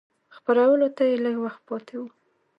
خپرولو 0.35 0.87
ته 0.95 1.03
یې 1.09 1.15
لږ 1.23 1.35
وخت 1.45 1.61
پاته 1.67 1.95
و. 1.99 2.03